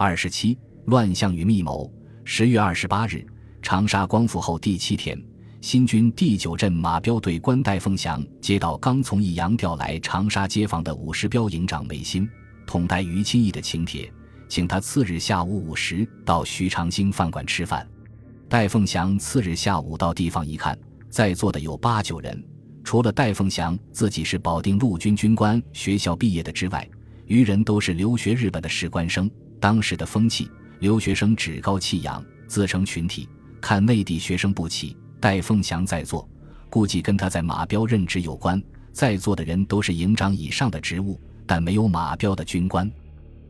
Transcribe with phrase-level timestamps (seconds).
[0.00, 1.92] 二十七，乱象与密谋。
[2.22, 3.26] 十月二十八日，
[3.60, 5.20] 长沙光复后第七天，
[5.60, 12.30] 新军第九镇马彪队官戴凤祥接到刚从益阳调来长沙接防的五十标营长梅新、
[12.64, 14.08] 统带于清义的请帖，
[14.48, 17.84] 请他次日下午五时到徐长兴饭馆吃饭。
[18.48, 20.78] 戴凤祥次日下午到地方一看，
[21.10, 22.40] 在座的有八九人，
[22.84, 26.88] 除了戴凤祥自己是保定陆军军官学校毕业的之外，
[27.26, 29.28] 余人都是留学日本的士官生。
[29.60, 30.50] 当时的风气，
[30.80, 33.28] 留学生趾高气扬，自成群体，
[33.60, 34.96] 看内地学生不起。
[35.20, 36.28] 戴凤祥在座，
[36.70, 38.62] 估计跟他在马彪任职有关。
[38.92, 42.90] 在座的人都是营长以上的职务，但没有马彪的军官。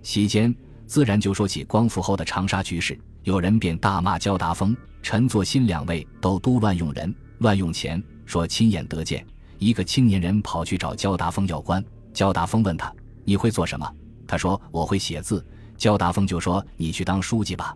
[0.02, 0.55] 席间
[0.87, 9.25] 自然就说起光复后的长沙局势，有人便大骂焦达峰、陈作新两位都都乱用人、乱用钱，说亲眼得见
[9.59, 12.91] 一个青年人跑去找焦达峰要官，焦达峰问他
[13.25, 13.91] ：“你会做什么？”
[14.27, 15.45] 他说：“我会写字。”
[15.78, 17.74] 焦达峰就说：“你去当书记吧。”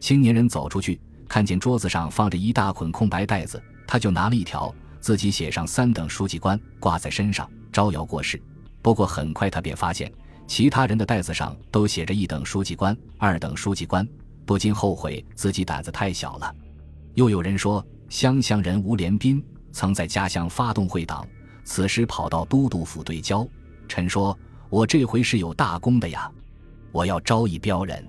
[0.00, 8.40] 青年人走出去，看见桌子上放着一大捆空白袋子，他就拿了一条，自己写上三等书记官，挂在身上，招摇过市。
[8.80, 10.10] 不过很快他便发现，
[10.46, 14.06] 其他人的袋子上都写着一等书记官、二等书记官，
[14.46, 16.54] 不禁后悔自己胆子太小了。
[17.14, 21.26] 又有人说，湘乡人吴连斌曾在家乡发动会党，
[21.64, 23.46] 此时跑到都督府对焦。
[23.88, 24.36] 臣说
[24.68, 26.30] ：“我这回是有大功的呀。”
[26.92, 28.06] 我要招一标人，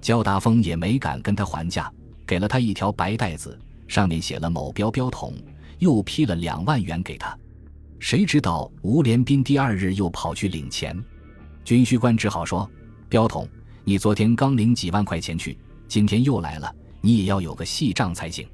[0.00, 1.92] 焦达峰也没敢跟他还价，
[2.24, 5.34] 给了他一条白袋子，上面写了某标标统，
[5.78, 7.36] 又批了两万元给他。
[7.98, 10.96] 谁知道吴连斌第二日又跑去领钱，
[11.64, 12.68] 军需官只好说
[13.08, 13.48] ：“标统，
[13.84, 18.48] 你昨天刚领几万块钱去，今天又来了，你也要有个细账才行。”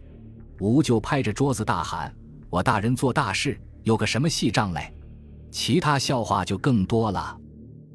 [0.60, 2.14] 吴就拍着桌子大喊
[2.50, 4.92] ：“我大人做大事，有个什么细账嘞？”
[5.50, 7.38] 其他笑话就更多了。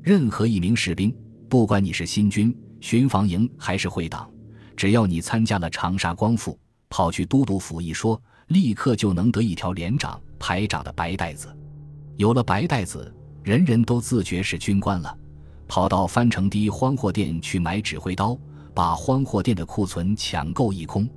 [0.01, 1.15] 任何一名士兵。
[1.53, 2.51] 不管你是新军
[2.81, 4.27] 巡防营还是会党，
[4.75, 6.57] 只要你参加了长沙光复，
[6.89, 11.55] 跑去都督府一说，立刻就能得一条连长、排长的白带子。
[12.15, 13.13] 有了白带子，
[13.43, 15.15] 人人都自觉是军官了，
[15.67, 18.35] 跑到翻城堤荒货店去买指挥刀，
[18.73, 21.07] 把荒货店的库存抢购一空。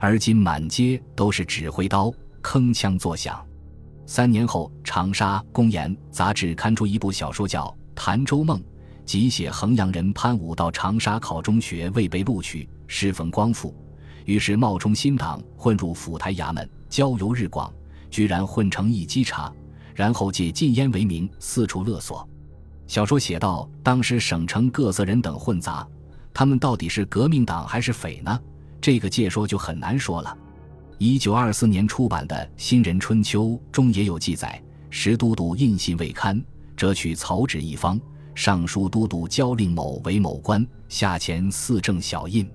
[0.00, 2.12] 而今满街都是指挥刀，
[2.42, 3.40] 铿锵作响。
[4.06, 8.58] 三年后，《长沙公言》杂志刊出一部小说，叫《潭州梦》。
[9.08, 13.74] 即写衡阳人潘武到长沙考中学未被录取，适逢光复，
[14.26, 17.72] 于是冒充新党混入府台衙门，交游日广，
[18.10, 19.50] 居然混成一稽查，
[19.94, 22.28] 然后借禁烟为名四处勒索。
[22.86, 25.88] 小说写道：当时省城各色人等混杂，
[26.34, 28.38] 他们到底是革命党还是匪呢？
[28.78, 30.36] 这个借说就很难说了。
[30.98, 36.44] 一九二四年出版的《新人春秋》中也有记载：石都督印信未刊，
[36.76, 37.98] 折取草纸一方。
[38.38, 42.48] 尚书都督交令某为某官，下前四正小印。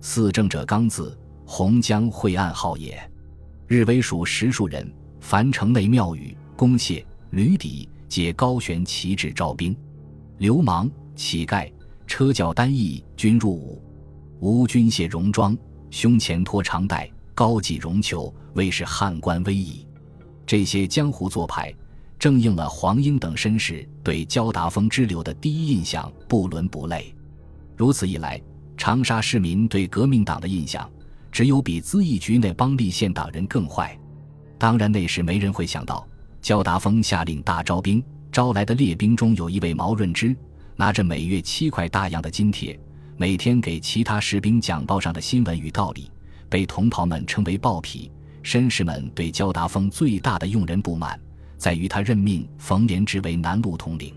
[0.00, 2.96] 四正者刚字，洪江会暗号也。
[3.66, 4.88] 日为属十数人，
[5.18, 9.76] 凡城内庙宇、公廨、旅邸，皆高悬旗帜招兵。
[10.38, 11.68] 流氓、乞丐、
[12.06, 13.82] 车轿单翼均入伍。
[14.38, 15.58] 无军械戎装，
[15.90, 19.84] 胸前托长带，高髻绒裘，谓是汉官威仪。
[20.46, 21.74] 这些江湖做派。
[22.18, 27.14] 正应了黄英等绅士对焦达峰之流的第一印象，不伦不类。
[27.76, 28.40] 如此一来，
[28.76, 30.90] 长沙市民对革命党的印象，
[31.30, 33.98] 只有比资义局那帮立宪党人更坏。
[34.58, 36.06] 当然，那时没人会想到，
[36.40, 40.34] 焦达峰下令大招兵，招来的列兵中有一位毛润之，
[40.74, 42.78] 拿着每月七块大洋的津贴，
[43.18, 46.10] 每天给其他士兵讲报上的新闻与道理，
[46.48, 48.10] 被同袍们称为“暴皮”。
[48.42, 51.20] 绅士们对焦达峰最大的用人不满。
[51.56, 54.14] 在于他任命冯连之为南路统领，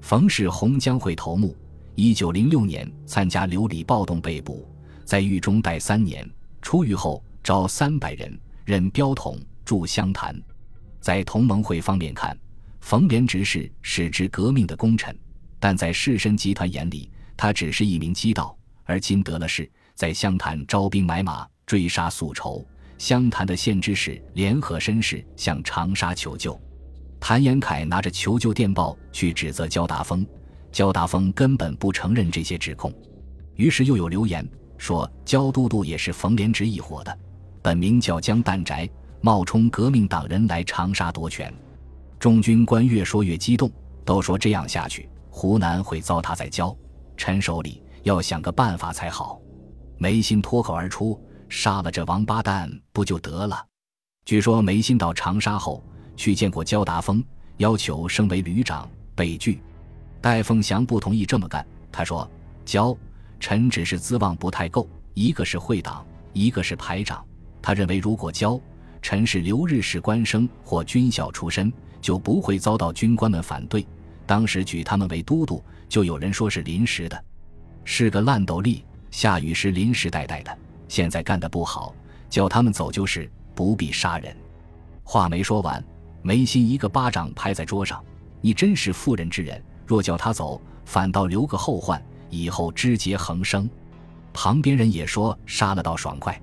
[0.00, 1.56] 冯是洪江会头目。
[1.94, 4.68] 一九零六年参加流里暴动被捕，
[5.04, 6.28] 在狱中待三年，
[6.60, 10.38] 出狱后招三百人任标统驻湘潭。
[11.00, 12.36] 在同盟会方面看，
[12.80, 15.16] 冯连直是使之革命的功臣，
[15.58, 18.54] 但在士绅集团眼里，他只是一名鸡盗。
[18.84, 22.64] 而今得了势，在湘潭招兵买马，追杀宿仇。
[22.98, 26.58] 湘潭的县知事联合绅士向长沙求救。
[27.18, 30.24] 谭延闿拿着求救电报去指责焦达峰，
[30.70, 32.92] 焦达峰根本不承认这些指控。
[33.54, 34.46] 于是又有流言
[34.78, 37.18] 说焦都督也是冯连直一伙的，
[37.62, 38.88] 本名叫江旦宅，
[39.20, 41.52] 冒充革命党人来长沙夺权。
[42.18, 43.70] 众军官越说越激动，
[44.04, 46.76] 都说这样下去，湖南会糟蹋在焦
[47.16, 49.40] 陈手里，要想个办法才好。
[49.98, 53.64] 梅心脱口而出：“杀了这王八蛋不就得了？”
[54.24, 55.82] 据说梅心到长沙后。
[56.16, 57.22] 去见过焦达峰，
[57.58, 59.60] 要求升为旅长，被拒。
[60.18, 61.62] 戴凤祥不同意这么干。
[61.92, 62.26] 他说
[62.64, 62.96] ：“焦，
[63.38, 67.22] 臣只是资望不太够，一个是会党，一个是排长。
[67.60, 68.58] 他认为如果交，
[69.02, 71.70] 臣是留日式官生或军校出身，
[72.00, 73.86] 就不会遭到军官们反对。
[74.24, 77.24] 当时举他们为都督，就有人说是临时的，
[77.84, 80.58] 是个烂斗笠，下雨时临时带带的。
[80.88, 81.94] 现在干得不好，
[82.28, 84.36] 叫他们走就是，不必杀人。
[85.02, 85.84] 话没说完，
[86.22, 88.02] 梅心一个巴掌拍在桌上
[88.40, 93.68] ：“你真是妇人之仁，若叫他走，反倒留个后患，以后枝节横生。”
[94.32, 96.40] 旁边人也说：“杀了倒爽快。”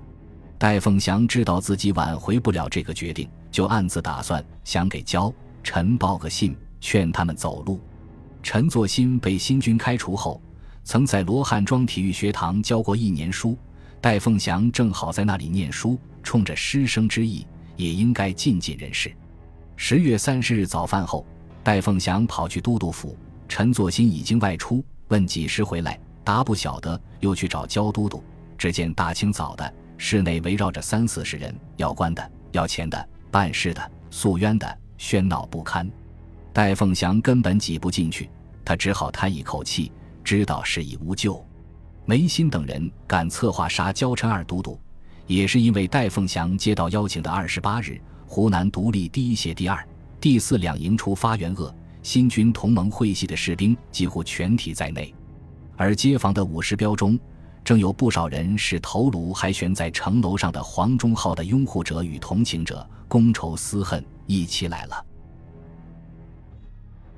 [0.58, 5.32] 戴凤祥知道自己挽回不了这个决定，就暗自打算想给焦
[5.62, 7.78] 陈报个信，劝他们走路。
[8.42, 10.40] 陈作新被新军开除后，
[10.82, 13.56] 曾在罗汉庄体育学堂教过一年书。
[14.04, 19.10] 戴凤祥正好在那里念书，冲着师生之意，也应该尽尽人事。
[19.76, 21.24] 十月三十日早饭后，
[21.62, 23.16] 戴凤祥跑去都督府，
[23.48, 28.22] 陈作新已经外出，问几时回来，答不晓得，又去找焦都督，
[28.58, 29.74] 只见大清早的。
[29.96, 35.90] 室内围绕着三四十人，要官的、要钱的、办事的、诉冤的，喧闹不堪。
[36.52, 38.28] 戴凤祥根本挤不进去，
[38.66, 39.90] 他只好叹一口气，
[40.22, 41.42] 知道事已无救。
[42.06, 44.78] 梅心等人敢策划杀焦陈二都督，
[45.26, 49.88] 也是因为戴凤祥接到邀请的二十八日，湖南独立第一协第二、
[50.20, 55.14] 第四两营出发援鄂，新军同盟会系的士兵几乎全体在内，
[55.76, 57.18] 而街坊的五十标中。
[57.64, 65.06] 正有不少人是头颅还悬在城楼上的黄忠浩的拥护者与同情者，公仇私恨一起来了。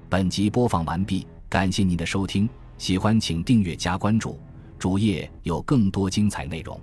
[0.08, 2.48] 本集播放完毕，感谢您的收听，
[2.78, 4.38] 喜欢请订阅加关注，
[4.86, 6.80] 主页有更多精彩内容。